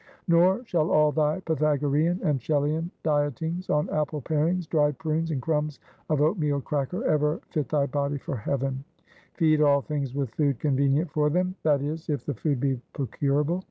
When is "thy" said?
1.11-1.41, 7.69-7.85